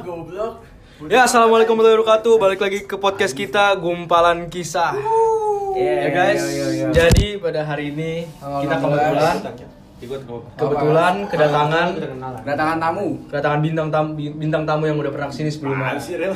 [0.00, 0.64] goblok.
[1.08, 2.34] Ya, assalamualaikum warahmatullahi wabarakatuh.
[2.36, 4.92] Balik lagi ke podcast kita Gumpalan Kisah.
[5.70, 6.42] ya guys,
[6.90, 9.36] jadi pada hari ini kita kebetulan
[10.56, 11.86] kebetulan kedatangan
[12.42, 13.06] Kedatangan tamu.
[13.28, 15.94] kedatangan bintang tamu bintang tamu yang udah pernah ke sini sebelumnya.
[16.00, 16.32] Sih, Rel?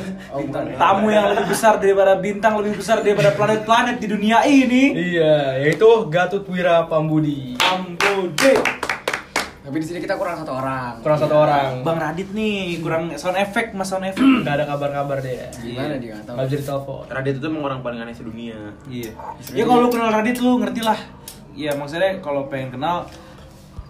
[0.77, 4.93] tamu yang lebih besar daripada bintang lebih besar daripada planet-planet di dunia ini.
[4.93, 7.57] Iya, yaitu Gatut Wira Pambudi.
[7.59, 8.84] Ambode.
[9.65, 11.01] Tapi di sini kita kurang satu orang.
[11.01, 11.81] Kurang satu orang.
[11.81, 14.21] Bang Radit nih kurang sound effect mas sound effect.
[14.45, 15.49] Gak ada kabar-kabar dia.
[15.57, 16.35] Gimana dia nggak tahu.
[16.37, 17.03] Gak bisa ditelepon.
[17.09, 18.77] Radit itu emang orang paling aneh sedunia.
[18.85, 19.11] Iya.
[19.57, 20.99] Ya kalau lu kenal Radit lu ngerti lah.
[21.57, 23.09] Ya maksudnya kalau pengen kenal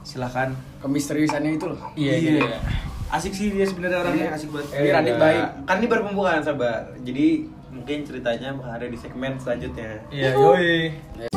[0.08, 0.56] silahkan.
[0.80, 1.80] Kemisteriusannya itu loh.
[2.00, 2.60] Iya, iya.
[3.12, 4.80] Asik sih dia sebenarnya orangnya asik banget.
[4.80, 5.44] Ini Radit baik.
[5.68, 6.88] Kan ini baru pembukaan sabar.
[7.04, 10.00] Jadi mungkin ceritanya bakal ada di segmen selanjutnya.
[10.08, 11.35] Iya, yoi.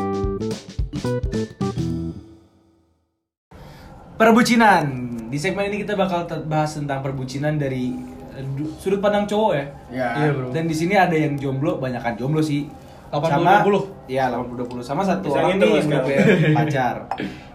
[4.19, 4.85] Perbucinan.
[5.31, 7.95] Di segmen ini kita bakal bahas tentang perbucinan dari
[8.33, 9.65] eh, du- sudut pandang cowok ya.
[9.89, 10.09] Ya.
[10.17, 10.47] Iya, bro.
[10.51, 12.67] Dan di sini ada yang jomblo, banyakan jomblo sih.
[13.09, 13.31] 80-20.
[13.31, 13.63] Sama-
[14.07, 16.05] Iya, 80 20 sama satu Bisa orang nih yang udah kan?
[16.05, 16.21] punya
[16.59, 16.97] pacar.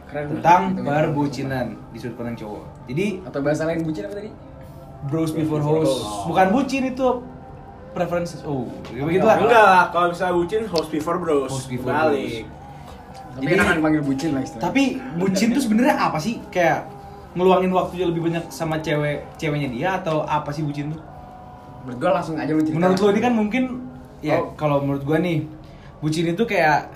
[0.07, 0.25] Keren.
[0.31, 0.87] Tentang Gitu, gitu.
[0.87, 2.63] perbucinan di sudut pandang cowok.
[2.87, 4.31] Jadi Atau bahasa lain bucin apa tadi?
[5.03, 5.99] bros before host.
[6.25, 7.07] Bukan bucin itu
[7.91, 8.39] preferences.
[8.41, 9.35] Oh, ya begitu lah.
[9.37, 11.51] Enggak, kalau misalnya bucin host before bros.
[11.51, 12.47] Host before Balik.
[13.33, 14.65] Tapi Jadi- kan akan dipanggil bucin lah istilahnya.
[14.67, 14.83] Tapi
[15.17, 16.37] bucin tuh sebenarnya apa sih?
[16.47, 16.85] Kayak
[17.33, 21.01] ngeluangin waktunya lebih banyak sama cewek ceweknya dia atau apa sih bucin tuh?
[21.83, 22.79] menurut gua langsung aja lu cerita.
[22.79, 23.63] Menurut lo ini kan mungkin
[24.21, 24.55] ya Oh.
[24.55, 25.43] kalau menurut gua nih
[25.99, 26.87] bucin itu kayak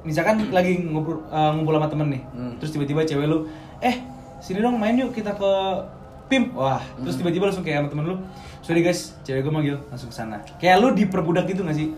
[0.00, 2.56] misalkan lagi ngumpul eh, ngumpul sama temen nih, Hmm.
[2.56, 3.44] terus tiba-tiba cewek lu,
[3.78, 4.00] eh
[4.40, 5.50] sini dong main yuk kita ke
[6.26, 7.20] pim, wah terus Hmm.
[7.20, 8.16] tiba-tiba langsung kayak sama temen lu,
[8.60, 11.92] sorry guys cewek gua manggil langsung ke sana, kayak lu diperbudak gitu gak sih?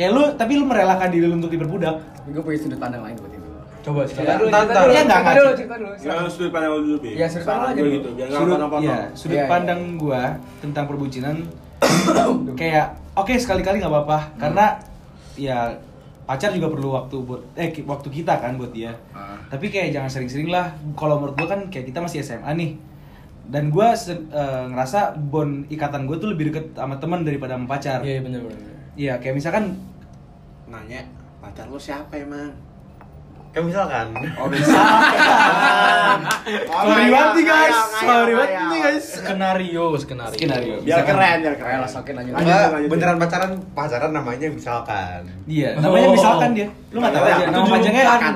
[0.00, 2.00] Kayak lu tapi lu merelakan diri lu untuk diperbudak.
[2.16, 3.48] Tapi gua punya sudut pandang lain buat itu.
[3.80, 4.34] Coba Cerita cerita.
[4.34, 4.90] dulu, cerita dulu.
[4.90, 5.92] Iya, nggak, Cerita dulu, cerita dulu.
[5.98, 7.10] Ya, sudut pandang lu dulu, Bi.
[7.10, 7.92] Iya, sudut pandang aja gue dulu.
[7.92, 9.50] gitu, nggak sudut, ya, sudut Iya, iya.
[9.50, 10.22] pandang gua
[10.58, 11.36] tentang perbucinan
[12.56, 14.66] kayak oke sekali-kali nggak apa-apa karena
[15.34, 15.58] ya
[16.22, 19.40] pacar juga perlu waktu buat eh waktu kita kan buat dia Ah.
[19.48, 22.70] tapi kayak jangan sering-sering lah kalau menurut gua kan kayak kita masih SMA nih
[23.46, 27.66] dan gua se- eh, ngerasa bond ikatan gua tuh lebih deket sama teman daripada sama
[27.66, 28.60] pacar Iya, bener bener.
[28.94, 29.74] iya kayak misalkan
[30.70, 31.02] Nanya,
[31.38, 32.54] pacar lu siapa emang?
[33.50, 34.06] Kayak misalkan.
[34.38, 34.78] oh misalkan
[36.70, 40.36] sorry banget nih guys sorry banget nih guys Skenario, skenario.
[40.38, 40.74] Skenario.
[40.78, 41.78] Biar Misalkan- keren, biar keren.
[41.78, 42.30] lah sokin aja.
[42.30, 42.88] Lanjut, Enggak, lanjut.
[42.88, 45.20] beneran pacaran pacaran namanya misalkan.
[45.44, 46.14] Iya, namanya Oh.
[46.14, 46.68] misalkan dia.
[46.88, 48.34] Lu nggak tahu Iya, aja nama tujuh panjangnya kan.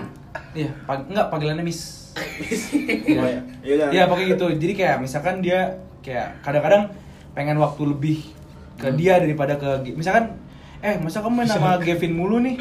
[0.52, 1.80] Iya, pag enggak panggilannya Miss.
[2.14, 2.22] Oh,
[3.06, 3.38] iya.
[3.62, 3.88] Iya, udah.
[3.90, 4.46] Iya, pokoknya gitu.
[4.56, 5.60] Jadi kayak misalkan dia
[6.00, 6.90] kayak kadang-kadang
[7.30, 8.18] pengen waktu lebih
[8.74, 10.34] ke dia daripada ke misalkan
[10.84, 12.60] eh masa kamu main sama Gavin mulu nih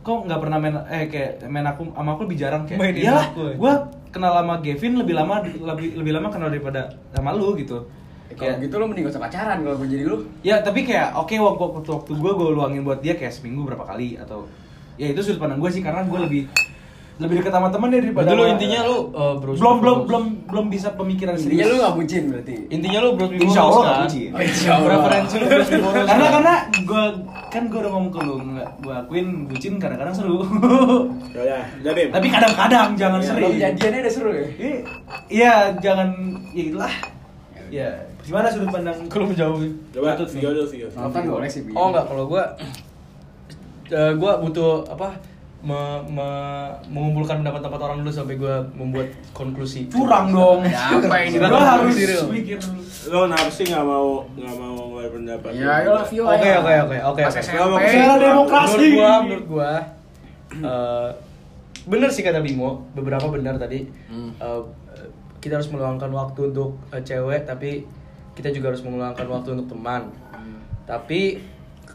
[0.00, 3.26] kok nggak pernah main eh kayak main aku sama aku lebih jarang kayak Mainin iyalah
[3.30, 3.72] aku, ya." gue
[4.10, 6.82] kenal sama Gavin lebih lama lebih lebih lama kenal daripada
[7.14, 7.86] sama lu gitu
[8.28, 10.20] Eh, Kalau Kayak- gitu lu mending gak usah pacaran kalau gua jadi lu.
[10.44, 13.88] Ya tapi kayak oke waktu waktu, waktu gue gue luangin buat dia kayak seminggu berapa
[13.88, 14.44] kali atau
[15.00, 16.42] ya itu sudut pandang gue sih karena gue lebih
[17.18, 20.66] lebih dekat sama teman dia daripada lu intinya lu uh, bros belum belum belum belum
[20.68, 21.68] bisa pemikiran Intinya serius.
[21.68, 22.54] lu gak bucin berarti.
[22.68, 24.04] Intinya lu bros before Insya Allah host, nggak kan?
[24.06, 24.28] bucin.
[24.28, 24.86] Oh, insya Allah.
[24.86, 27.04] Preferensi lu bros before host, karena karena gue
[27.48, 30.38] kan gue udah ngomong ke lu nggak gue akuin bucin kadang-kadang seru.
[31.34, 32.08] Ya udah, Bim.
[32.14, 33.52] tapi kadang-kadang jangan Ya, sering.
[33.56, 34.46] Jadiannya udah seru ya.
[34.48, 34.76] Iya,
[35.28, 36.08] Iya jangan
[36.50, 36.92] ya itulah.
[37.68, 37.88] Ya
[38.22, 38.96] gimana sudut pandang?
[39.08, 39.58] Kalau menjauh.
[39.90, 40.86] Coba, video dulu, video.
[40.94, 41.66] Nonton boleh sih.
[41.72, 42.44] Oh enggak, kalau gua
[43.88, 45.18] eh, gua butuh apa?
[45.58, 45.74] Me,
[46.06, 49.90] me- mengumpulkan pendapat-pendapat orang dulu sampai gua membuat konklusi.
[49.90, 50.62] Curang dong.
[50.62, 51.34] Ya, apa ini?
[51.34, 51.94] Gue Silakan, harus
[52.30, 52.80] mikir dulu.
[53.10, 55.50] Lo sih nggak mau nggak mau ngeluarin pendapat?
[55.58, 56.22] Ya, ayolah Vio.
[56.30, 57.22] Oke, oke, oke, oke.
[57.90, 58.78] Cara demokrasi.
[58.78, 59.70] Menurut gua, menurut gua
[60.62, 61.10] eh,
[61.90, 63.82] bener sih kata Bimo, beberapa benar tadi.
[64.06, 64.30] Hmm.
[64.38, 64.62] Eh,
[65.42, 67.82] kita harus meluangkan waktu untuk eh, cewek, tapi
[68.38, 70.06] kita juga harus meluangkan waktu untuk teman.
[70.30, 70.62] Hmm.
[70.86, 71.42] Tapi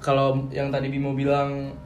[0.04, 1.80] kalau yang tadi Bimo bilang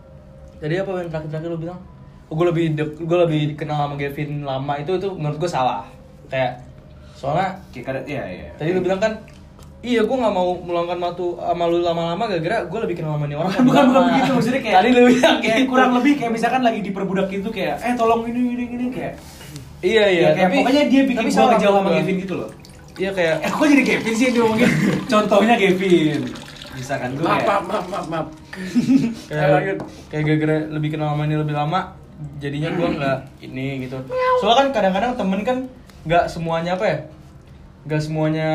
[0.57, 1.79] tadi apa yang terakhir-terakhir lo bilang?
[2.27, 5.87] Oh, gue lebih dek, gue lebih kenal sama Gavin lama itu itu menurut gue salah.
[6.27, 6.59] Kayak
[7.13, 8.47] soalnya Kayak iya iya.
[8.55, 9.13] tadi lu bilang kan
[9.77, 13.37] Iya, gue gak mau meluangkan waktu sama lu lama-lama gara-gara gue lebih kenal sama nih
[13.37, 15.69] orang bukan bukan bukan begitu maksudnya kayak Tadi lu bilang kayak gitu.
[15.69, 19.13] kurang lebih kayak misalkan lagi diperbudak gitu kayak eh tolong ini ini ini kayak
[19.79, 21.89] Iya, iya, ya, kayak tapi pokoknya dia bikin salah ngejauh sama.
[21.93, 22.49] Kevin gitu loh
[22.97, 24.69] Iya kayak eh kok jadi Kevin sih yang diomongin
[25.13, 26.21] contohnya Kevin
[26.73, 28.27] misalkan gue maaf, maaf, maaf, maaf.
[29.29, 29.77] kayak
[30.09, 31.93] kayak gara-gara lebih kenal sama ini lebih lama
[32.41, 33.97] jadinya gue nggak ini gitu.
[34.41, 35.57] Soalnya kan kadang-kadang temen kan
[36.07, 36.97] nggak semuanya apa ya
[37.87, 38.49] nggak semuanya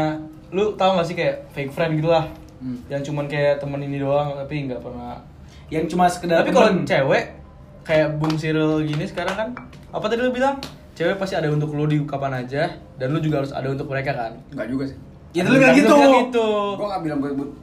[0.53, 2.29] lu tau gak sih kayak fake friend gitu lah
[2.63, 2.79] Hmm.
[2.87, 5.19] yang cuman kayak temen ini doang tapi nggak pernah.
[5.67, 7.35] Yang cuma sekedar tapi kalau cewek
[7.83, 9.49] kayak Bung Cyril gini sekarang kan
[9.91, 10.63] apa tadi lu bilang?
[10.95, 12.71] Cewek pasti ada untuk lu di kapan aja
[13.03, 14.39] dan lu juga harus ada untuk mereka kan?
[14.55, 14.99] Enggak juga sih.
[15.33, 15.89] Ya lu bilang gitu.
[15.89, 16.49] bilang gitu.
[16.77, 17.19] Gua nggak bilang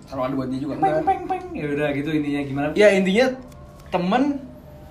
[0.10, 0.74] selalu ada buat dia juga.
[0.82, 1.44] Peng peng peng.
[1.54, 2.68] Ya udah gitu intinya gimana?
[2.74, 3.26] Ya intinya
[3.90, 4.24] temen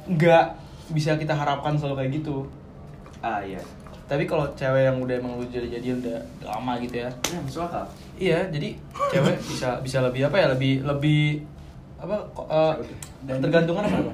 [0.07, 0.45] nggak
[0.95, 2.47] bisa kita harapkan selalu kayak gitu.
[3.19, 3.59] Ah iya.
[4.09, 7.11] Tapi kalau cewek yang udah emang lu jadi jadi udah lama gitu ya.
[7.29, 7.85] Ya masuk akal.
[8.17, 8.69] Iya, jadi
[9.11, 10.47] cewek bisa bisa lebih apa ya?
[10.55, 11.23] Lebih lebih
[11.99, 12.75] apa ko- eh,
[13.27, 13.99] tergantungan apa?
[14.01, 14.13] apa?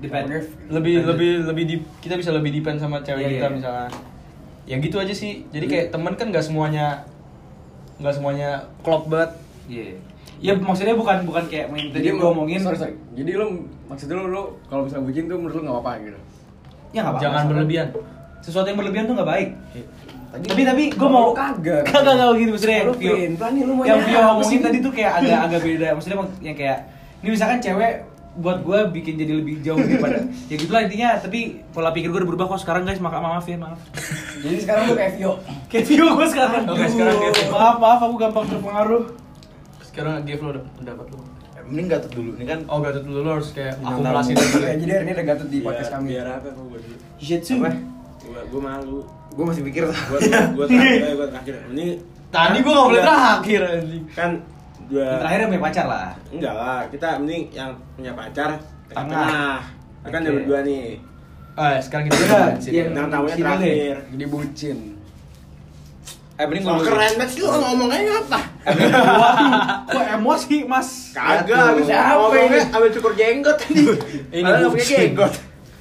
[0.00, 0.26] Depend.
[0.72, 3.54] Lebih lebih lebih di, kita bisa lebih depend sama cewek Iya, kita iya.
[3.54, 3.88] misalnya.
[4.64, 5.44] Ya gitu aja sih.
[5.52, 7.04] Jadi kayak temen kan nggak semuanya
[7.98, 8.50] nggak semuanya
[8.80, 9.30] klop banget.
[9.66, 9.98] Iya.
[10.38, 12.62] Ya maksudnya bukan bukan kayak main tadi gua ngomongin.
[12.62, 12.94] sorry, sorry.
[13.12, 13.46] Jadi lu
[13.86, 16.18] maksudnya lu, lu kalau misalnya bucin tuh menurut lu nggak apa-apa gitu.
[16.88, 17.24] Ya nggak apa-apa.
[17.26, 17.86] Jangan berlebihan.
[18.38, 19.48] Sesuatu yang berlebihan tuh nggak baik.
[20.28, 21.88] Tadi- tapi tapi gue mau kagak.
[21.88, 24.78] kagak kagak gitu maksudnya Lu Vio- Vin, pelan nih, lu mau yang Vio ngomongin tadi
[24.84, 26.78] tuh kayak agak agak beda maksudnya yang kayak
[27.24, 27.92] ini misalkan cewek
[28.38, 32.28] buat gue bikin jadi lebih jauh daripada ya gitulah intinya tapi pola pikir gue udah
[32.28, 33.78] berubah kok sekarang guys maaf maaf ya maaf
[34.38, 35.32] Jadi sekarang lu kayak Vio.
[35.66, 39.04] kayak Vio gue sekarang Oke, sekarang kayak maaf maaf aku gampang terpengaruh
[39.82, 41.18] Sekarang give lo pendapat lo.
[41.52, 42.62] Eh, Mending gatot dulu ini kan.
[42.64, 44.56] Oh, Gatot dulu lo harus kayak Bintang akumulasi dulu.
[44.60, 46.06] Ya, jadi hari ini ada Gatot di Biar- podcast kami.
[46.08, 47.70] biar apa kok gue dulu Jitsu Apa?
[48.20, 48.98] gue gue malu
[49.28, 50.18] Gue masih pikir gue gue
[50.64, 51.86] terakhir gue terakhir ini
[52.28, 54.04] Tadi gua nggak boleh terakhir anjing.
[54.12, 54.30] kan
[54.88, 58.50] dua yang terakhir yang punya pacar lah enggak lah kita mending yang punya pacar
[58.88, 59.60] Tengah.
[60.02, 60.16] kan Oke.
[60.18, 60.84] ada berdua nih
[61.52, 62.22] Ah, sekarang kita
[62.64, 62.86] iya.
[62.86, 64.78] yang tamunya terakhir Jadi bucin.
[66.32, 68.40] Eh mending Oh, gua keren banget sih lu ngomongnya apa
[69.84, 72.58] kok emosi mas kagak abis Siapa ngomongnya ini?
[72.70, 73.82] abis cukur jenggot tadi
[74.32, 74.98] Ini nggak punya bucin.
[75.02, 75.32] jenggot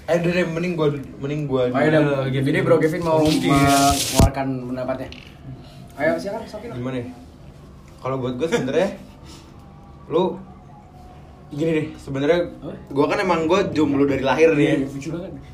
[0.03, 0.87] Eh udah deh mending gua
[1.19, 2.57] mending gua Oh, ya udah, Gavin.
[2.59, 5.07] Bro Kevin mau mengeluarkan pendapatnya.
[5.93, 6.69] Ayo silakan, Sokin.
[6.71, 7.05] gimana ya?
[7.97, 8.89] Kalau buat gue sebenarnya
[10.07, 10.39] lu
[11.47, 12.39] gini deh sebenarnya
[12.91, 14.83] gue kan emang gue jomblo dari lahir nih.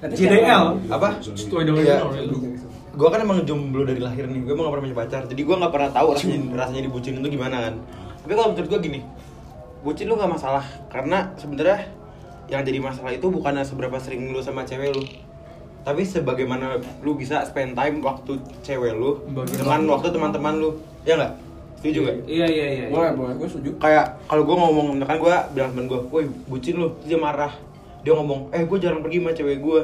[0.02, 1.22] JDL apa?
[1.22, 1.98] Sesuai dengan Iya.
[2.02, 2.50] normal.
[2.94, 5.22] gue kan emang jomblo dari lahir nih gue emang gak pernah punya pacar.
[5.26, 7.74] Jadi gue gak pernah tahu rasanya rasanya dibucin itu gimana kan.
[8.22, 9.00] Tapi kalau menurut gue gini
[9.82, 10.66] bucin lu gak masalah.
[10.90, 11.90] Karena sebenarnya
[12.52, 15.02] yang jadi masalah itu bukannya seberapa sering lu sama cewek lu.
[15.84, 20.70] Tapi sebagaimana lu bisa spend time waktu cewek lu Bagi dengan waktu teman-teman lu.
[21.04, 21.34] Ya nggak
[21.84, 23.76] setuju nggak iya iya iya Boleh, boleh, gue setuju.
[23.76, 27.52] kayak kalau gue ngomong misalkan gue bilang temen gue, woi bucin lu, dia marah,
[28.08, 29.82] dia ngomong, eh gue jarang pergi sama cewek gue,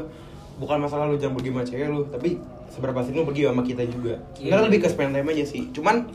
[0.63, 2.40] bukan masalah lu jarang pergi sama cewek lu, tapi
[2.72, 4.16] seberapa sering lu pergi sama kita juga.
[4.40, 4.56] Iya.
[4.56, 5.62] Karena lebih ke spend time aja sih.
[5.75, 6.07] Cuman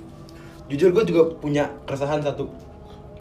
[0.72, 2.48] jujur gue juga punya keresahan satu.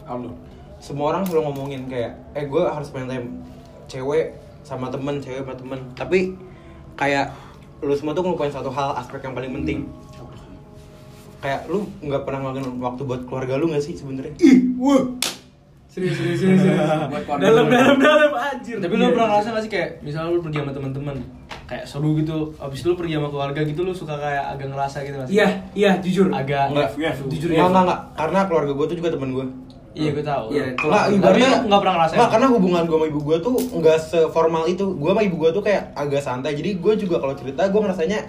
[0.07, 0.31] Halo.
[0.80, 3.44] Semua orang selalu ngomongin kayak, eh gue harus spend time
[3.92, 5.80] cewek sama temen, cewek sama temen.
[6.00, 6.19] Tapi
[6.95, 7.36] kayak
[7.83, 9.80] lu semua tuh ngelupain satu hal aspek yang paling penting.
[11.44, 14.31] Kayak lu nggak pernah ngelakuin waktu buat keluarga lu nggak sih sebenarnya?
[15.94, 16.62] serius serius serius
[17.12, 20.42] Buat keluarga dalam dalam dalam anjir Tapi lu pernah ngerasa gak sih kayak misalnya lu
[20.42, 21.16] pergi sama teman-teman
[21.63, 24.98] kayak seru gitu, abis itu lu pergi sama keluarga gitu lu suka kayak agak ngerasa
[25.06, 25.36] gitu sih?
[25.38, 25.48] iya
[25.78, 26.90] iya jujur Agak Enggak,
[27.30, 28.00] jujur Enggak, enggak, enggak.
[28.19, 29.46] Karena keluarga gue tuh juga temen gue.
[29.94, 30.46] Iya gue tahu.
[30.50, 32.18] Iya, Enggak, ibaratnya nggak pernah ngerasain.
[32.19, 34.86] Enggak, karena hubungan gue sama ibu gue tuh enggak seformal itu.
[34.92, 36.51] Gue sama ibu gue tuh kayak agak santai.
[36.57, 38.19] Jadi gue juga kalau cerita gue ngerasanya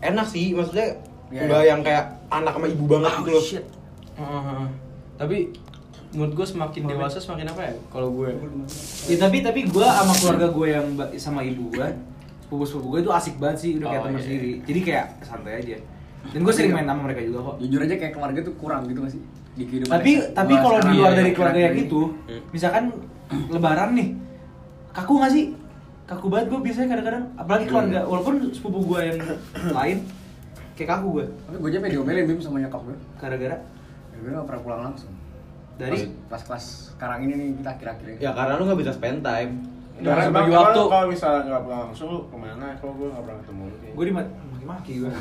[0.00, 0.54] enak sih.
[0.56, 0.88] Maksudnya
[1.32, 1.68] Iya, enggak iya.
[1.68, 3.44] yang kayak anak sama ibu banget gitu loh.
[4.12, 4.66] Heeh, heeh.
[5.14, 5.36] Tapi
[6.12, 7.74] menurut gue semakin dewasa semakin apa ya?
[7.88, 8.28] Kalau gue
[9.08, 11.88] Ya, tapi tapi gue sama keluarga gue yang ba- sama ibu gue,
[12.42, 14.22] sepupu sepupu gue itu asik banget sih, udah kayak Oh, teman iya.
[14.22, 14.52] sendiri.
[14.62, 15.76] Jadi kayak santai aja.
[16.22, 17.54] Dan gue sering main sama mereka juga kok.
[17.58, 19.22] Jujur aja kayak keluarga tuh kurang gitu gak sih?
[19.52, 22.00] Di kehidupan Tapi yang- tapi kalau di luar ya, dari ya, keluarga yang itu,
[22.52, 22.84] misalkan
[23.48, 24.08] Lebaran nih,
[24.92, 25.44] kaku gak sih?
[26.04, 29.18] Kaku banget gue biasanya kadang-kadang, apalagi keluarga, walaupun sepupu gue yang
[29.72, 29.98] lain,
[30.78, 31.26] kayak kaku gue.
[31.28, 32.96] Tapi gue aja diomelin Bim sama nyokap gue.
[33.20, 33.56] Gara-gara
[34.12, 35.12] Ya, gue gak pernah pulang langsung.
[35.72, 38.18] dari Pas kelas sekarang ini nih kita akhir-akhir ini.
[38.20, 39.52] Ya karena lu nggak bisa spend time.
[39.98, 40.80] Karena bagi waktu.
[40.84, 42.66] Kalau misalnya nggak pulang langsung lu ke mana?
[42.76, 43.76] Kalau gue nggak pernah ketemu lu.
[43.92, 44.04] gue
[44.62, 45.12] dimaki gue.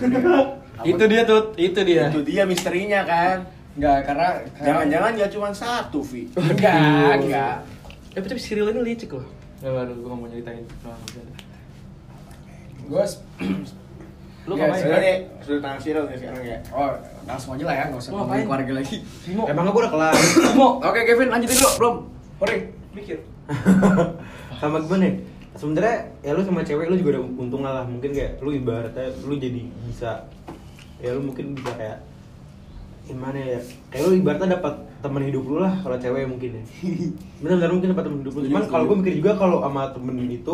[0.91, 2.03] itu dia tuh, itu dia.
[2.12, 3.38] Itu dia misterinya kan.
[3.72, 4.27] Enggak, karena
[4.60, 6.27] Jangan-jangan nggak cuma satu, Vi.
[6.36, 7.58] enggak, enggak.
[8.12, 9.24] Eh tapi Cyril ini licik loh.
[9.63, 10.65] Gak baru gue mau nyeritain.
[10.84, 11.36] Maksudnya.
[12.91, 13.03] Gue
[14.50, 15.01] Lu Ya, ngapain?
[15.01, 15.79] Nih, sudah tangan
[16.10, 16.57] nih sekarang ya.
[16.74, 16.89] Oh,
[17.29, 18.45] langsung aja lah ya, nggak usah ngomongin ngapain?
[18.50, 18.98] keluarga lagi.
[19.21, 19.43] Simo.
[19.45, 20.13] Emangnya gue udah kelar.
[20.57, 21.95] Mo, oke Kevin lanjutin dulu, belum?
[22.41, 22.57] Hore.
[22.98, 23.17] Mikir.
[24.62, 25.13] sama gue nih.
[25.51, 25.95] Sebenarnya
[26.25, 27.86] ya lu sama cewek lu juga udah untung lah.
[27.86, 30.25] Mungkin kayak lu ibaratnya lu jadi bisa
[31.01, 31.98] ya lu mungkin bisa kayak
[33.10, 36.63] gimana ya kayak lu ibaratnya dapat teman hidup lu lah kalau cewek mungkin ya
[37.41, 40.53] benar-benar mungkin dapat teman hidup lu cuman kalau gue mikir juga kalau sama temen itu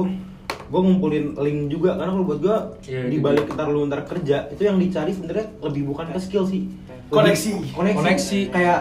[0.68, 3.24] gue ngumpulin link juga karena kalau buat gue Iya, di iya.
[3.24, 7.08] balik ntar lu ntar kerja itu yang dicari sebenarnya lebih bukan ke skill sih Lebih-
[7.10, 7.52] Koneksi.
[7.72, 8.40] koneksi, Koneksi.
[8.50, 8.80] kayak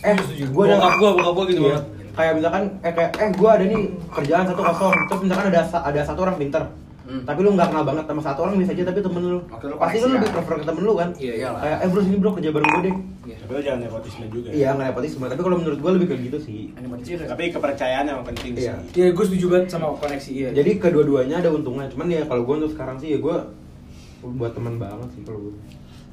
[0.00, 1.70] eh gue ada Bokap gua, bokap gua gitu Iya.
[1.72, 1.84] banget.
[2.12, 6.00] kayak misalkan eh kayak eh gue ada nih kerjaan satu kosong terus misalkan ada ada
[6.02, 6.62] satu orang pinter
[7.08, 7.24] Hmm.
[7.24, 9.64] tapi lu nggak kenal banget sama satu orang bisa aja tapi temen lu lu pasti
[9.64, 11.60] lu koneksi lebih prefer ke temen lu kan Iya, iyalah.
[11.64, 12.96] kayak eh bro sini bro kerja bareng gue deh
[13.28, 14.48] Tapi lo jangan nepotisme juga.
[14.52, 16.60] iya nggak nepotisme tapi kalau menurut gue lebih kayak gitu sih
[17.24, 18.68] Tapi kepercayaan yang penting sih.
[18.68, 18.74] Iya.
[18.92, 20.48] Iya, gue setuju banget sama koneksi iya.
[20.52, 23.36] jadi kedua-duanya ada untungnya cuman ya kalau gue untuk sekarang sih ya gue
[24.20, 25.54] buat teman banget sih kalau gue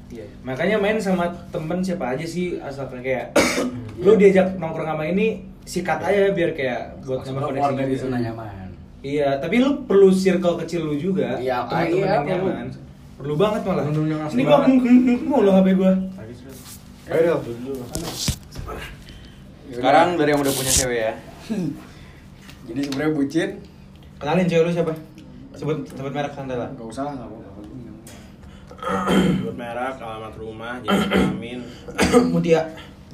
[0.06, 0.22] Iya.
[0.40, 3.34] Makanya main sama temen siapa aja sih asalkan kayak
[4.06, 8.18] lu diajak nongkrong sama ini sikat aja biar kayak buat lo koneksi keluarga di zona
[8.22, 8.65] nyaman.
[9.04, 11.36] Iya, tapi lu perlu circle kecil lu juga.
[11.36, 12.48] Iya, teman-teman iya, yang perlu.
[12.48, 12.66] nyaman.
[13.16, 13.84] Perlu banget malah.
[13.88, 14.58] Ini gua
[15.28, 15.92] mau lo HP gua.
[17.06, 17.38] ayo
[19.66, 21.12] Sekarang dari yang udah punya cewek ya.
[22.66, 23.50] Jadi sebenarnya bucin
[24.18, 24.92] kenalin cewek lu siapa
[25.56, 27.44] sebut sebut merek santai lah nggak usah nggak apa-apa.
[29.46, 31.58] Buat merek, alamat rumah, jenis kelamin,
[32.34, 32.62] Mutia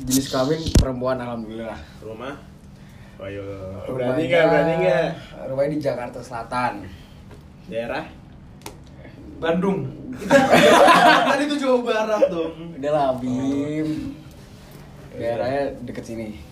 [0.03, 1.79] Jenis kelamin perempuan alhamdulillah.
[2.03, 2.52] rumah.
[3.23, 3.47] Oh, Ayo,
[3.87, 4.45] berani nggak?
[4.51, 5.07] Berani nggak?
[5.47, 6.91] Rumahnya di Jakarta Selatan.
[7.71, 8.03] Daerah?
[9.39, 9.87] Bandung.
[11.31, 14.19] tadi tuh Jawa Barat dong Udah lah, Bim.
[15.15, 16.43] Daerahnya deket sini.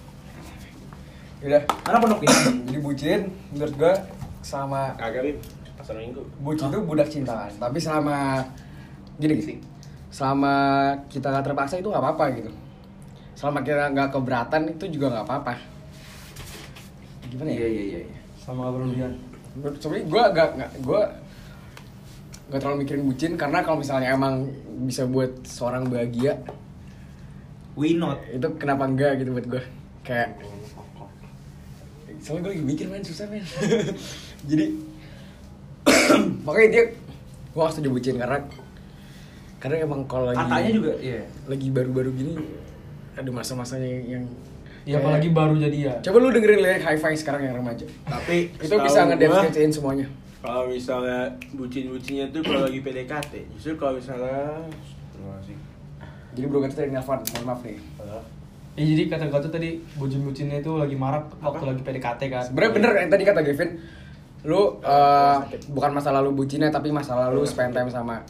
[1.43, 1.59] Udah.
[1.91, 2.39] Mana pondok ini?
[2.71, 3.95] Jadi bucin menurut gua
[4.39, 5.39] sama Kagak, Bim.
[5.75, 6.23] Pasar minggu.
[6.39, 7.51] bucin itu budak cintaan.
[7.59, 8.47] Tapi selama
[9.19, 9.55] gini gini.
[10.15, 10.55] Selama
[11.11, 12.55] kita nggak terpaksa itu nggak apa-apa gitu.
[13.35, 15.80] Selama kita nggak keberatan itu juga nggak apa-apa.
[17.31, 17.59] Gimana ya?
[17.63, 18.01] Iya iya iya.
[18.43, 19.13] Sama gak berlebihan.
[19.79, 21.03] Sebenarnya gue gak, gak gue
[22.51, 24.51] gak terlalu mikirin bucin karena kalau misalnya emang
[24.83, 26.43] bisa buat seorang bahagia
[27.79, 28.19] We not.
[28.27, 29.63] itu kenapa enggak gitu buat gue
[30.03, 30.35] kayak
[32.21, 33.47] soalnya gue lagi mikir men susah men
[34.51, 34.67] jadi
[36.45, 36.85] makanya dia
[37.51, 38.39] gue harus setuju bucin karena
[39.63, 41.23] karena emang kalau lagi Katanya juga iya.
[41.47, 42.35] lagi baru-baru gini
[43.15, 44.25] ada masa-masanya yang
[44.89, 45.95] Ya apalagi baru jadi ya.
[46.01, 47.85] coba lu dengerin lirik hi-fi sekarang yang remaja.
[48.09, 50.07] Tapi itu bisa gua, ngedefinisiin semuanya.
[50.41, 54.57] Kalau misalnya bucin-bucinnya tuh kalau lagi PDKT, justru kalau misalnya
[55.13, 55.57] Terima kasih.
[56.33, 57.77] jadi bro kita tadi nelfon mohon maaf nih.
[58.79, 62.43] Ya jadi kata Gatot tadi bucin-bucinnya itu lagi marak waktu lagi PDKT kan.
[62.49, 63.71] Sebenarnya bener yang tadi kata Gavin,
[64.49, 68.25] lu eh, bukan masa lalu bucinnya tapi masa lalu spend time sama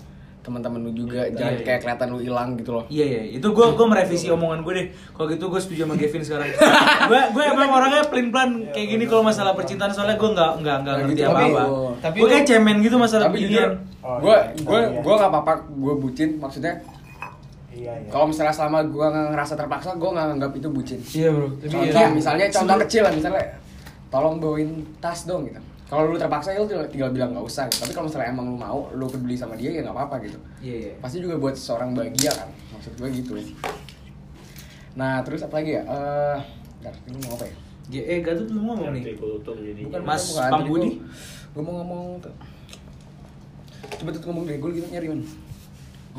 [0.51, 1.65] teman-teman lu juga, jangan Iya, iya.
[1.65, 2.85] kayak kelihatan lu hilang gitu loh.
[2.87, 4.87] Iya iya, itu gue gue merevisi omongan gue deh.
[5.09, 6.49] Kalau gitu gue setuju sama Gavin sekarang.
[7.11, 10.77] gue gue emang orangnya pelin pelan kayak gini kalau masalah percintaan soalnya gue nggak nggak
[10.77, 11.65] nggak Nah, ngerti gitu, apa tapi- apa.
[12.01, 13.69] tapi gue kayak cemen gitu masalah Tapi jujur,
[14.19, 15.01] gue gue Oh, iya.
[15.01, 16.75] gue nggak apa-apa, gue bucin, maksudnya
[17.71, 18.11] Iya, iya.
[18.11, 20.99] kalau misalnya selama gue nggak ngerasa terpaksa, gue nggak nganggap itu bucin.
[21.09, 21.47] Iya bro.
[21.55, 23.45] Tapi Contoh, ya, misalnya contoh kecil lah, misalnya
[24.09, 25.61] tolong bawain tas dong gitu.
[25.91, 27.67] Kalau lu terpaksa ya lu tinggal, tinggal bilang nggak usah.
[27.67, 30.39] Tapi kalau misalnya emang lu mau, lu peduli sama dia ya nggak apa-apa gitu.
[30.61, 30.93] Iya iya.
[30.97, 33.35] pasti juga buat seorang bahagia kan maksud gue gitu
[34.91, 36.39] nah terus apa lagi ya eh
[36.77, 37.55] bentar, ini mau apa ya
[37.87, 39.03] G eh Gatot belum ngomong nih.
[39.05, 39.83] Jadi.
[39.83, 40.89] bukan Mas bukan, Pang tadi Budi?
[40.89, 41.03] gua-
[41.53, 42.35] gua mau ngomong tuh
[43.93, 45.21] coba tuh ngomong deh gue gitu nyari man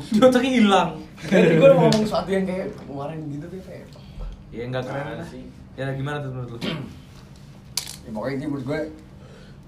[0.02, 0.90] Di otaknya hilang.
[1.18, 3.86] tadi gue mau ngomong sesuatu yang kayak kemarin gitu tuh kayak
[4.48, 5.26] Ya nggak keren lah.
[5.26, 5.44] sih?
[5.74, 6.58] Ya gimana tuh menurut lu?
[8.04, 8.80] ya pokoknya ini menurut gue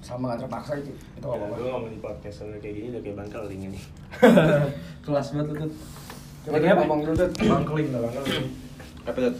[0.05, 3.17] sama gak terpaksa itu itu apa apa Gue ngomongin podcast sama kayak gini udah kayak
[3.25, 3.81] bangkel link ini.
[5.09, 5.71] kelas banget lu tuh.
[6.45, 6.81] coba apa?
[6.85, 7.89] ngomong dulu tuh Bangkeling.
[9.09, 9.35] apa tuh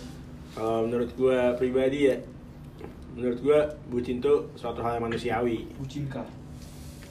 [0.55, 2.17] Kalau menurut gue pribadi ya,
[3.13, 3.59] menurut gue
[3.91, 5.67] bucin tuh suatu hal yang manusiawi.
[5.77, 6.25] Bucin kah?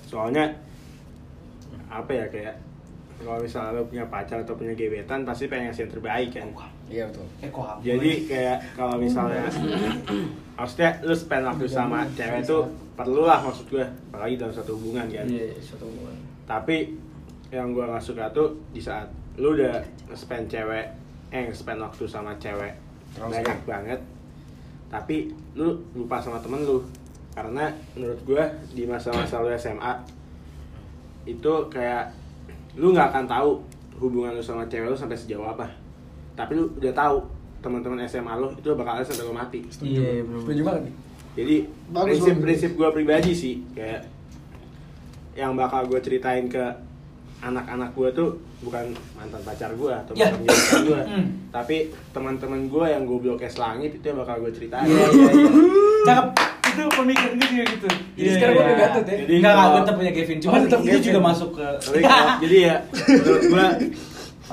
[0.10, 0.50] Soalnya
[1.92, 2.56] apa ya kayak
[3.24, 6.48] kalau misalnya lo punya pacar atau punya gebetan pasti pengen ngasih yang terbaik kan.
[6.92, 7.50] iya betul Eh?
[7.82, 9.48] Jadi kayak kalau misalnya
[10.60, 15.08] maksudnya lu spend waktu sama cewek tuh perlu lah maksud gue apalagi dalam satu hubungan
[15.10, 15.26] kan.
[15.26, 16.14] Iya, satu hubungan.
[16.46, 16.94] Tapi
[17.50, 19.82] yang gue gak suka tuh di saat lu udah
[20.14, 20.86] spend cewek
[21.34, 22.74] eh spend waktu sama cewek
[23.14, 24.00] Terus banyak banget
[24.94, 26.86] tapi lu lupa sama temen lu
[27.34, 28.44] karena menurut gue
[28.78, 29.94] di masa-masa lu SMA
[31.26, 32.14] itu kayak
[32.76, 33.50] lu nggak akan tahu
[33.98, 35.70] hubungan lu sama cewek lu sampai sejauh apa
[36.34, 37.22] tapi lu udah tahu
[37.60, 40.40] teman-teman SMA lu itu bakal ada sampai lu mati Iya bro.
[40.40, 40.96] setuju banget nih
[41.34, 41.56] jadi
[41.90, 42.44] Bagus, prinsip bagus.
[42.44, 44.02] prinsip gue pribadi sih kayak
[45.34, 46.62] yang bakal gue ceritain ke
[47.40, 48.30] anak-anak gue tuh
[48.62, 50.30] bukan mantan pacar gue atau Ya.
[50.30, 51.26] mantan gebetan gue Hmm.
[51.50, 51.78] tapi
[52.10, 55.50] teman-teman gue yang gue blokes langit itu yang bakal gue ceritain Iya iya iya.
[56.04, 56.28] Cakep.
[56.74, 57.88] Itu pemikiran gue juga gitu.
[58.14, 59.16] Jadi sekarang gue udah Gatot ya?
[59.20, 60.38] Jadi kalau- gue tetap punya Kevin.
[60.40, 61.06] Cuma Oh, tetap itu Kevin.
[61.06, 61.68] juga masuk ke
[62.42, 63.68] jadi ya menurut gue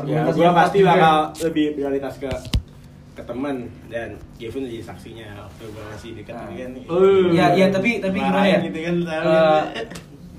[0.06, 2.30] ya gue pasti bakal lebih prioritas ke
[3.10, 3.56] ke temen
[3.88, 6.46] dan Kevin jadi saksinya waktu gue masih dekat Nah.
[6.48, 6.70] kan
[7.30, 8.58] Ya, ya, tapi- tapi gimana ya?
[8.62, 9.62] Gitu kan, Eh,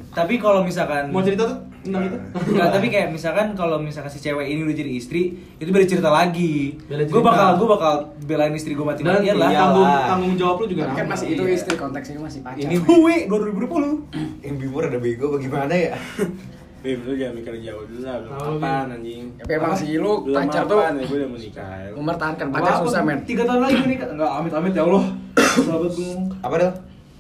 [0.10, 2.18] tapi kalau misalkan mau cerita tuh tentang itu
[2.52, 5.22] Enggak, tapi kayak misalkan kalau misalkan si cewek ini udah jadi istri,
[5.58, 6.78] itu beda cerita lagi.
[6.88, 9.50] Gue bakal gue bakal belain istri gue mati Dan matian lah.
[9.50, 11.58] tanggung tanggung jawab lu juga kan masih itu Iya.
[11.58, 14.46] istri konteksnya masih pacar Ini gue 2020.
[14.46, 15.94] Yang bimur ada bego bagaimana ya?
[16.82, 20.66] Bim, lu jangan mikir jauh dulu lah, belum anjing tapi emang sih lu Belum pacar
[20.66, 21.90] tuh apaan, ya, gue udah menikah ya.
[21.94, 25.06] mempertahankan pacar susah men Tiga tahun lagi nih enggak amit amit ya Allah.
[25.62, 26.14] Sahabat gue.
[26.42, 26.72] Apa dah?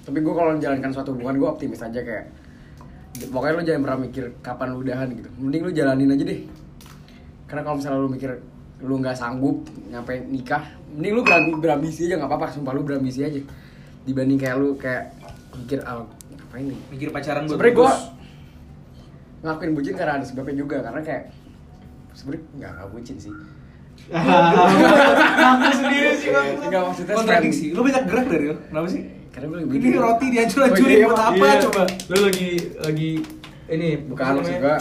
[0.01, 2.25] tapi gue kalau menjalankan suatu hubungan gue optimis aja kayak
[3.19, 6.39] pokoknya lu jangan pernah mikir kapan lu udahan gitu mending lu jalanin aja deh
[7.47, 8.29] karena kalau misalnya lu mikir
[8.81, 9.57] lu nggak sanggup
[9.91, 10.63] nyampe nikah
[10.95, 13.39] mending lu berambi, berambisi aja nggak apa-apa sumpah lu berambisi aja
[14.07, 15.11] dibanding kayak lu kayak
[15.59, 17.53] mikir ah ngapain nih Mikir pacaran gue.
[17.53, 17.91] sebenernya gue
[19.41, 21.23] ngelakuin bucin karena ada sebabnya juga karena kayak
[22.15, 23.33] sebenernya nggak nggak bucin sih
[24.11, 26.47] Ngaku sendiri sih bang.
[26.57, 27.65] Nggak, maksudnya kontradiksi.
[27.71, 28.55] Lu banyak gerak dari lu.
[28.57, 29.20] Kenapa sih?
[29.31, 31.55] Karena gue lagi Ini roti Oh, dihancur-hancurin iya, buat apa Iya.
[31.63, 31.83] coba?
[32.05, 33.09] Lu lagi lagi
[33.67, 34.75] ini bukan apa maksud gue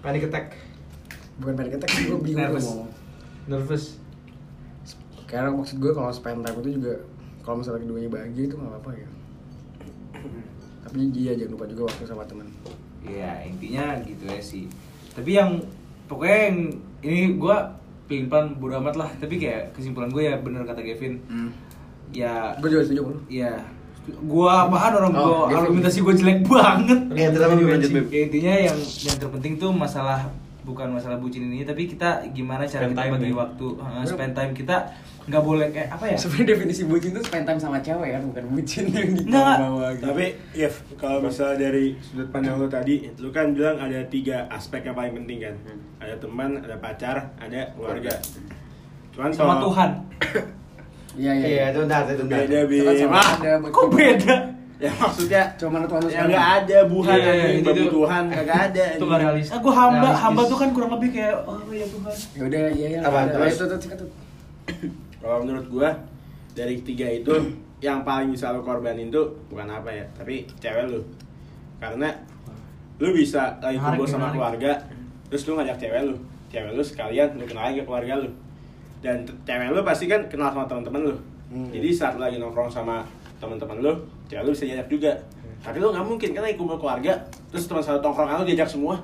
[0.00, 0.46] panic attack,
[1.36, 2.60] bukan panic attack gue bingung Nervous.
[2.62, 2.90] mau ngomong
[3.46, 3.84] nervous.
[5.24, 6.94] Karena maksud gue kalau spend time itu juga
[7.40, 9.08] kalau misalnya keduanya bahagia itu nggak apa-apa ya.
[10.80, 12.48] Tapi iya jangan lupa juga waktu sama teman.
[13.00, 14.68] Iya intinya gitu ya sih.
[15.10, 15.56] Tapi yang
[16.04, 16.56] pokoknya yang
[17.00, 17.56] ini gue
[18.10, 19.10] pelan bodo amat lah.
[19.14, 21.16] Tapi kayak kesimpulan gue ya bener kata Kevin.
[22.12, 23.02] Ya Gue juga setuju.
[23.26, 23.54] Iya.
[24.22, 25.58] Gua apaan orang Oh, gua Kevin.
[25.60, 26.98] argumentasi gua jelek banget.
[27.06, 28.06] Ternyata tapi lanjut Bim.
[28.08, 30.18] Ya, intinya yang yang terpenting tuh masalah
[30.60, 33.36] bukan masalah bucin ini tapi kita gimana cara Spend kita time bagi ya.
[33.38, 34.76] waktu uh, spend time kita
[35.22, 38.44] nggak boleh kayak apa ya Sebenarnya definisi bucin itu spend time sama cewek kan, bukan
[38.50, 40.04] bucin yang di bawah gitu.
[40.04, 44.82] Tapi, Yev, kalau misalnya dari sudut pandang lo tadi, lu kan bilang ada tiga aspek
[44.82, 45.54] yang paling penting kan
[45.98, 48.12] Ada teman, ada pacar, ada keluarga
[49.12, 49.90] Cuman sama kalau- Tuhan
[51.20, 51.46] Iya iya.
[51.46, 52.24] Iya, itu bentar, itu.
[52.24, 54.36] Beda, Itu kan Ah, ada buat kok beda
[54.80, 56.16] Ya maksudnya Cuma manusia.
[56.16, 57.88] Ya nggak ada buhan Iya, anjing, itu tuh.
[57.92, 59.52] Tuhan kagak ada Itu nggak realistis.
[59.52, 60.22] ah gua hamba Realistis.
[60.24, 62.98] hamba tuh kan kurang lebih kayak oh ya Tuhan Ya udah iya iya.
[63.04, 63.52] Apa, terus?
[63.54, 64.08] Itu tuh.
[65.20, 65.90] Kalau menurut gua
[66.50, 67.32] dari tiga itu
[67.86, 71.00] yang paling bisa lo korbanin tuh bukan apa ya, tapi cewek lu.
[71.76, 72.08] Karena
[72.96, 74.76] lu bisa lagi kumpul sama keluarga,
[75.26, 78.28] terus lu ngajak cewek lu, cewek lu sekalian lu kenalin ke keluarga lu.
[79.00, 81.14] Dan cewek lu pasti kan kenal sama teman-teman lu.
[81.48, 81.68] Hmm.
[81.68, 83.00] Jadi saat lu lagi nongkrong sama
[83.36, 83.92] teman-teman lu,
[84.26, 85.12] cewek lu bisa diajak juga.
[85.60, 87.12] Tapi lu nggak mungkin kan lagi kumpul keluarga,
[87.48, 89.00] terus teman satu tongkrongan lu diajak semua.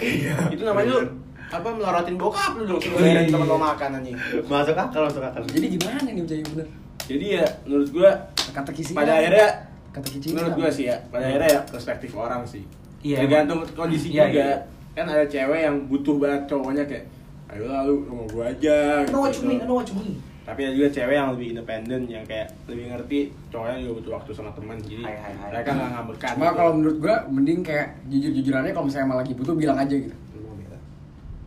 [0.48, 1.00] Itu namanya lu
[1.46, 4.16] apa melorotin bokap lu dong, bayarin teman lo makan anjing.
[4.44, 5.42] Masuk akal, masuk akal.
[5.46, 6.66] Jadi gimana nih jadi bener?
[7.06, 8.10] Jadi ya menurut gua
[8.50, 8.92] Kata kisi.
[8.92, 9.48] pada akhirnya
[9.92, 10.32] kata kisi.
[10.32, 12.64] menurut gue sih ya pada akhirnya ya perspektif orang sih
[13.00, 14.56] Iya, tergantung kondisi Iya, juga iya.
[14.92, 17.04] kan ada cewek yang butuh banget cowoknya kayak
[17.46, 19.46] ayo lah lu sama gue aja no what you gitu.
[19.46, 20.14] mean no what you mean
[20.46, 23.18] tapi ada juga cewek yang lebih independen yang kayak lebih ngerti
[23.50, 25.48] cowoknya juga butuh waktu sama teman jadi Hai, hai, hai.
[25.50, 29.54] mereka nggak ngambekan Cuma kalau menurut gua mending kayak jujur-jujurannya kalau misalnya emang lagi butuh
[29.58, 30.16] bilang aja gitu.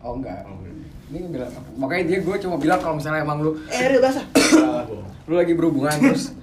[0.04, 0.44] Oh enggak.
[0.44, 0.72] Oh, enggak.
[1.10, 1.68] Ini bilang apa?
[1.80, 4.24] Makanya dia gue cuma bilang kalau misalnya emang lu eh ada basah
[5.24, 6.36] lu lagi berhubungan terus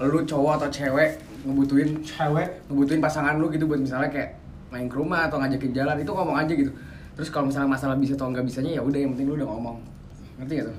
[0.00, 1.10] lu cowok atau cewek
[1.44, 2.48] ngebutuhin Cewek.
[2.72, 4.32] ngebutuhin pasangan lu gitu buat misalnya kayak
[4.72, 6.72] main ke rumah atau ngajakin jalan itu ngomong aja gitu
[7.18, 9.76] terus kalau misalnya masalah bisa atau nggak bisanya ya udah yang penting lu udah ngomong
[10.38, 10.76] ngerti gak tuh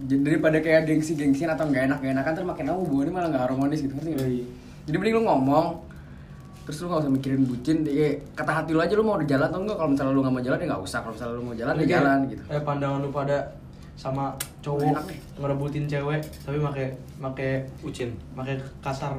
[0.00, 3.28] Jadi daripada kayak gengsi gengsian atau nggak enak nggak enakan terus makin lama hubungannya malah
[3.28, 4.24] nggak harmonis gitu ngerti gak?
[4.24, 4.44] Iya.
[4.88, 5.66] jadi mending lu ngomong
[6.64, 9.46] terus lu nggak usah mikirin bucin ya, kata hati lu aja lu mau udah jalan
[9.52, 11.56] atau enggak kalau misalnya lu nggak mau jalan ya nggak usah kalau misalnya lu mau
[11.58, 13.36] jalan ya jalan gitu Eh pandangan lu pada
[14.00, 14.32] sama
[14.64, 15.04] cowok Enak
[15.36, 16.86] ngerebutin cewek tapi make
[17.20, 17.48] make
[17.84, 18.16] Ucin.
[18.32, 19.12] make kasar.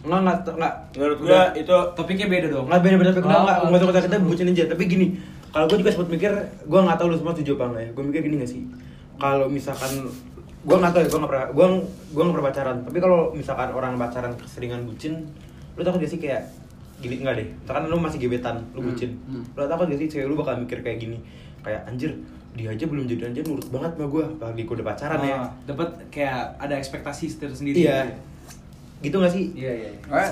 [0.00, 0.74] Enggak, enggak, enggak.
[0.96, 4.00] menurut gue itu topiknya beda dong Enggak beda-beda tapi Oh, enggak, oh, enggak tahu kata
[4.02, 4.24] kita oh.
[4.24, 4.64] bucin aja.
[4.66, 5.06] Tapi gini,
[5.50, 6.32] kalau gue juga sempat mikir,
[6.62, 7.90] gue nggak tahu lu semua setuju apa enggak ya.
[7.92, 8.62] Gue mikir gini gak sih?
[9.16, 9.92] Kalau misalkan
[10.60, 11.66] gue nggak tahu ya, gue nggak pernah, gue
[12.08, 12.76] gue nggak pernah pacaran.
[12.82, 15.12] Tapi kalau misalkan orang pacaran keseringan bucin,
[15.74, 16.42] lu takut gak sih kayak
[16.98, 17.48] gini enggak deh.
[17.58, 19.10] Misalkan lu masih gebetan, lu Hmm, bucin.
[19.22, 19.42] hmm.
[19.52, 21.20] Lu takut gak sih cewek lu bakal mikir kayak gini?
[21.60, 22.16] Kayak anjir,
[22.50, 25.34] dia aja belum jadi anjir nurut banget sama gue, apalagi gue udah pacaran ya.
[25.34, 28.08] Ah, dapat kayak ada ekspektasi tersendiri Iya.
[28.08, 28.29] Gitu
[29.02, 29.44] gak sih?
[29.54, 30.30] iya iya iya.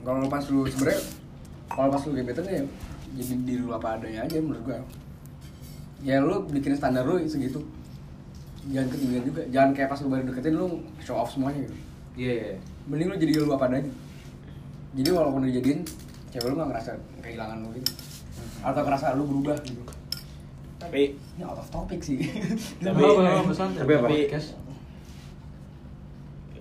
[0.00, 1.00] Kalau pas lu sebenarnya
[1.66, 2.60] kalau pas lu gebetan ya
[3.14, 4.78] jadi diri lu apa adanya aja menurut gua.
[6.00, 7.60] Ya lu bikin standar lu segitu.
[8.66, 9.42] Jangan ketinggian juga.
[9.48, 10.66] Jangan kayak pas lu baru deketin lu
[10.98, 11.76] show off semuanya gitu.
[12.16, 13.92] iya iya Mending lu jadi lu apa adanya.
[14.94, 15.80] Jadi walaupun udah jadiin
[16.30, 17.90] cewek lu gak ngerasa kehilangan lu gitu.
[18.60, 19.82] Atau ngerasa lu berubah gitu.
[20.74, 22.20] tapi Ini out of topic sih.
[22.78, 23.68] Tapi- Apa apa pesan?
[23.72, 24.06] Tapi apa?
[24.06, 24.48] Podcast.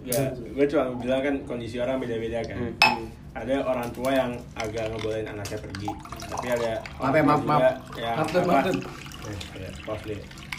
[0.04, 3.08] Ya gue cuma bilang kan kondisi orang beda-beda kan Hmm.
[3.34, 5.90] ada orang tua yang agak ngebolehin anaknya pergi
[6.28, 7.62] tapi ada Maaf ya, orang maaf, tua maaf.
[7.96, 8.78] yang Maaf, maaf, Tun.
[9.24, 9.70] Eh, ya.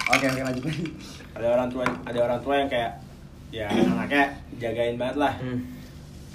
[0.06, 0.64] Oke, oke lanjut.
[1.32, 2.92] ada orang tua ada orang tua yang kayak
[3.50, 4.24] ya anaknya
[4.56, 5.60] jagain banget lah Hmm.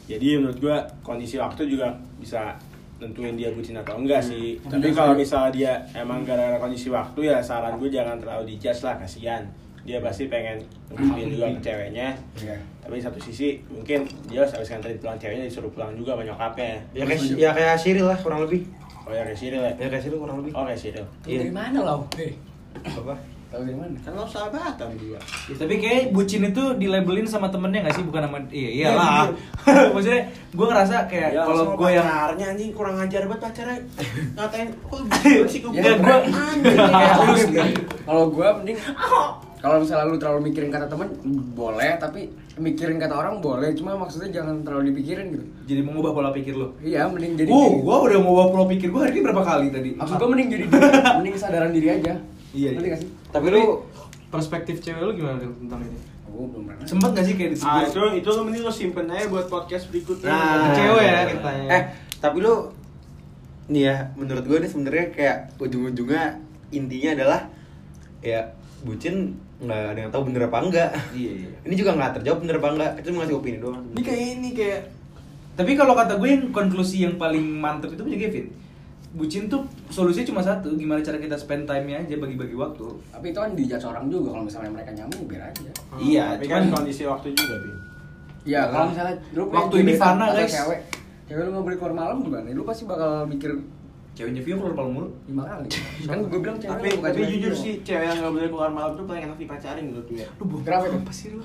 [0.06, 2.56] jadi menurut gue kondisi waktu juga bisa
[2.98, 4.60] nentuin dia bucin atau enggak sih.
[4.60, 8.96] Tapi kalau misalnya dia emang gara-gara kondisi waktu ya saran gue jangan terlalu dijudge lah
[8.98, 9.40] kasihan.
[9.88, 10.60] Dia pasti pengen
[10.92, 12.08] ngebuktiin juga ke ceweknya.
[12.36, 12.60] Iya.
[12.90, 16.82] Tapi di satu sisi mungkin dia habis nganterin pulang ceweknya disuruh pulang juga sama nyokapnya.
[16.90, 18.66] Ya kayak ya kayak Cyril lah kurang lebih.
[19.06, 19.74] Oh ya kayak Cyril ya?
[19.78, 20.52] Ya kayak Cyril kurang lebih.
[20.58, 21.06] Oh kayak Cyril.
[21.22, 21.96] Tahu dari mana lo?
[22.18, 22.34] Eh,
[22.82, 23.14] Apa?
[23.50, 23.94] tahu dari mana?
[24.02, 25.18] Kan lo sahabatan dua.
[25.22, 29.26] Ya, tapi kayak bucin itu dilabelin sama temennya gak sih bukan sama iya iyalah
[29.94, 33.78] maksudnya gue ngerasa kayak Ya, kalau gue yang pacarnya anjing kurang ajar banget pacarnya
[34.38, 36.18] ngatain kok bucin sih gue Ya, gue
[36.66, 37.82] Kayak halus gitu.
[38.06, 38.78] Kalau gue mending
[39.60, 41.12] kalau misalnya lu terlalu mikirin kata teman
[41.52, 43.76] boleh tapi mikirin kata orang boleh.
[43.76, 45.46] Cuma maksudnya jangan terlalu dipikirin gitu.
[45.68, 48.88] Jadi mengubah pola pikir lo iya mending jadi uh gue udah mau bawa pola pikir
[48.90, 49.90] gue hari ini berapa kali tadi?
[50.00, 50.80] Maksud gue mending jadi diri,
[51.20, 52.14] mending kesadaran diri aja.
[52.50, 52.98] Iya, iya.
[52.98, 53.10] sih?
[53.30, 53.86] Tapi lu
[54.34, 56.00] perspektif cewek lu gimana tentang ini?
[56.30, 56.86] gue belum pernah.
[56.88, 59.92] Sempet gak sih kayak Ah disebut itu itu lo mending lo simpen aja buat podcast
[59.92, 60.32] berikutnya.
[60.32, 61.50] Nah, cewek ya kita.
[61.68, 61.84] Eh,
[62.24, 62.54] tapi lu
[63.70, 66.42] nih ya, menurut gue nih sebenarnya kayak ujung-ujungnya
[66.72, 67.40] intinya adalah
[68.24, 68.54] ya
[68.86, 70.92] bucin nggak ada yang tahu bener apa enggak.
[71.12, 71.50] Iya, iya.
[71.68, 72.92] Ini juga nggak terjawab bener apa enggak.
[73.00, 73.84] Kita cuma ngasih opini doang.
[73.92, 74.82] ini kayak ini kayak
[75.60, 78.48] tapi kalau kata gue yang konklusi yang paling mantep itu punya Kevin
[79.10, 83.40] bucin tuh solusinya cuma satu gimana cara kita spend time-nya aja bagi-bagi waktu tapi itu
[83.42, 87.04] kan dijudge orang juga kalau misalnya mereka nyaman biar aja iya tapi kan cuman kondisi
[87.10, 87.76] waktu juga, Bin.
[88.48, 90.54] Iya, kalau misalnya lu Waktu ini fana, atau guys.
[90.56, 90.80] Cewek,
[91.28, 92.48] cewek lu nggak boleh keluar malam gimana?
[92.56, 93.52] Lu pasti bakal mikir
[94.12, 95.68] ceweknya Vio keluar malam mulu lima kali.
[96.10, 97.58] kan gue bilang cewek Tapi lu bukan tapi cewek jujur lu.
[97.58, 100.26] sih cewek yang nggak boleh keluar malam tuh paling enak dipacarin menurut gue.
[100.62, 100.98] Kenapa itu?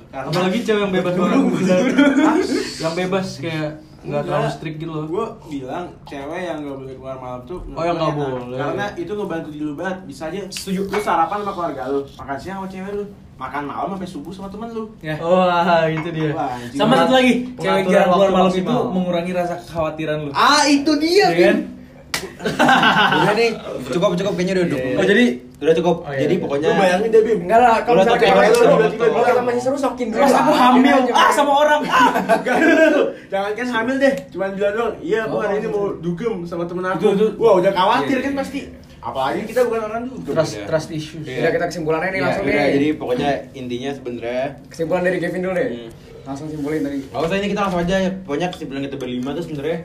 [0.08, 1.12] Karena Apalagi cewek yang bebas.
[1.14, 2.36] Hah?
[2.82, 3.70] yang bebas kayak
[4.04, 5.04] nggak terlalu strict gitu loh.
[5.06, 8.12] Gue bilang cewek yang nggak boleh keluar malam tuh Oh, yang enak.
[8.12, 8.58] boleh.
[8.58, 9.96] Karena itu ngebantu diri lu banget.
[10.04, 13.88] Bisa aja setuju lu sarapan sama keluarga lu, makan siang sama cewek lu, makan malam
[13.90, 14.84] sampai subuh sama temen lu.
[15.00, 16.30] ya Wah, itu dia.
[16.32, 20.92] Wah, sama satu lagi cewek jarang keluar malam itu mengurangi rasa kekhawatiran lu Ah, itu
[20.98, 21.58] dia, Iya kan?
[22.34, 23.50] Udah nih,
[23.88, 24.90] cukup cukup kayaknya udah cukup.
[24.94, 25.96] Oh, jadi udah cukup.
[26.04, 26.42] Oh, iya, jadi iya.
[26.44, 27.38] pokoknya Lu bayangin deh Bim.
[27.48, 30.22] Enggak lah, kalau misalnya cewek seru, lu kalau tiba-tiba kita masih seru sokin dulu.
[30.24, 31.80] Aku hamil Aja, ah sama orang
[33.32, 34.94] Jangan kan hamil deh, cuman bilang doang.
[35.00, 37.06] Iya, aku hari ini mau dugem sama temen aku.
[37.40, 38.26] Wah, udah khawatir Iya.
[38.30, 38.60] kan pasti.
[39.04, 40.32] Apalagi kita bukan orang dugem.
[40.32, 40.64] trust Iya.
[40.64, 41.24] trust issues.
[41.24, 42.68] Udah kita kesimpulannya nih Iya, langsung nih.
[42.72, 45.68] jadi pokoknya intinya sebenarnya kesimpulan dari Kevin dulu deh.
[45.68, 45.90] Hmm.
[46.24, 46.98] Langsung simpulin tadi.
[47.04, 49.78] Gak usah ini kita langsung aja Pokoknya kesimpulan kita berlima tuh sebenarnya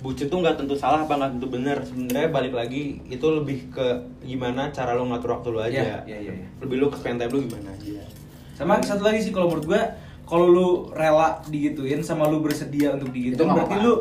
[0.00, 3.86] Bucin tuh nggak tentu salah apa nggak tentu benar Sebenarnya balik lagi itu lebih ke
[4.20, 5.76] gimana cara lo ngatur waktu lo aja.
[5.76, 6.46] Iya, iya, iya, iya.
[6.58, 8.00] Lebih lo ke spend time lo gimana aja.
[8.54, 9.82] Sama satu lagi sih kalau menurut gua
[10.24, 13.94] kalau lu rela digituin sama lu bersedia untuk digituin Itu berarti lu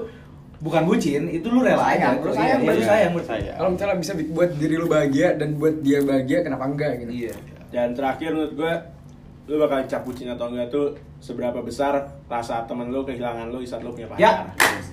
[0.60, 2.16] bukan bucin itu lu rela aja.
[2.16, 4.76] Sayang, lu Iya, sayang, iya, lu sayang Menurut saya Kalau misalnya bisa bi- buat diri
[4.76, 7.12] lu bahagia dan buat dia bahagia, kenapa enggak gitu?
[7.12, 7.34] iya.
[7.70, 8.74] Dan terakhir menurut gue
[9.50, 11.98] lu bakal cap bucin atau enggak tuh seberapa besar
[12.30, 14.22] rasa temen lu kehilangan lu saat lu punya pacar.
[14.22, 14.32] Ya.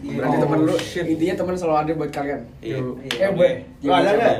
[0.01, 1.05] Berarti Oh, temen lu, shit.
[1.05, 2.40] intinya temen selalu ada buat kalian.
[2.64, 2.77] Iya.
[3.21, 3.53] Eh, buat,
[3.85, 4.37] Lu ada nggak?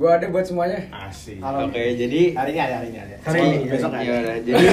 [0.00, 0.80] Gue ada buat semuanya.
[0.88, 1.44] Asik.
[1.44, 1.68] Halo.
[1.68, 3.14] Oke jadi Hari ini ada, hari ini ada.
[3.20, 4.12] Hari ini, besok Iya, ada.
[4.18, 4.64] udah, jadi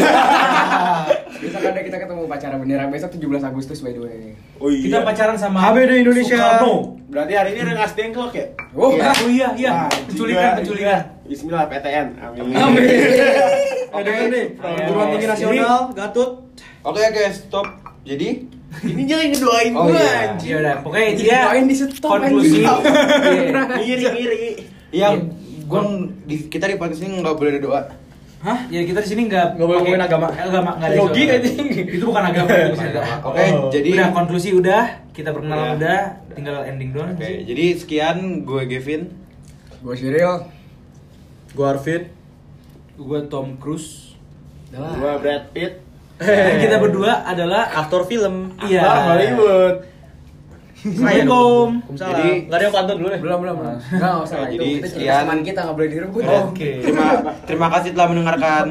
[1.43, 4.31] Besok ada kita ketemu pacara beneran besok 17 Agustus by the way.
[4.55, 4.87] Oh iya.
[4.87, 6.31] kita pacaran sama HBD Indonesia.
[6.33, 6.73] Soekarno
[7.07, 8.45] Berarti hari ini Rengas Dengklok ya?
[8.71, 9.11] Oh, Iya.
[9.11, 12.07] oh iya iya Wah, penculikan penculikan Bismillah PTN.
[12.17, 12.43] Amin.
[13.89, 14.75] Ada nih, Ayo.
[14.79, 16.29] perguruan tinggi nasional, Gatut.
[16.81, 17.67] Oke oke stop
[18.01, 18.47] Jadi
[18.79, 20.23] Ini jangan ngedoain Oh, gue iya.
[20.25, 20.49] anjing.
[20.49, 23.51] ya udah pokoknya intinya Doain di stop, konklusi anjing.
[23.83, 24.09] Iya.
[24.15, 24.51] Ngiri
[24.89, 24.99] ngiri.
[24.99, 25.13] Yang
[25.67, 25.81] gue
[26.23, 27.81] di, kita di podcast ini nggak boleh ada doa
[28.37, 28.59] Hah?
[28.69, 30.27] Ya kita di sini nggak Nggak boleh ngomongin agama.
[30.29, 31.51] Eh, agama nggak ada Logi kayaknya.
[31.97, 32.47] Itu bukan agama.
[32.53, 33.13] itu bukan agama.
[33.25, 35.73] Oke jadi udah konklusi udah, kita perkenalan Udah.
[35.75, 36.01] udah,
[36.37, 37.17] tinggal ending doang.
[37.17, 39.09] Oke jadi sekian gue Gavin
[39.77, 40.49] Gue Cyril.
[41.53, 42.09] Gua Arvin.
[42.97, 44.17] Gua Tom Cruise.
[44.73, 45.85] Gua Brad Pitt.
[46.65, 48.57] Kita berdua adalah Aktor film.
[48.65, 48.81] Iya.
[48.81, 49.75] Aktor Hollywood.
[50.77, 51.67] Assalamualaikum.
[51.91, 53.19] Jadi- Nggak ada yang pantun dulu deh.
[53.19, 53.55] Belum belum.
[53.57, 53.75] belum.
[53.97, 54.37] Nggak usah.
[54.45, 55.21] Jadi kita cerita sekian.
[55.23, 56.21] teman kita nggak boleh direbut.
[56.23, 56.71] Oke.
[56.79, 57.05] Terima
[57.43, 58.63] terima kasih telah mendengarkan